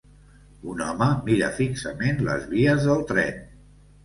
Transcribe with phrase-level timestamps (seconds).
[0.71, 3.39] Un home mira fixament les vies del tren.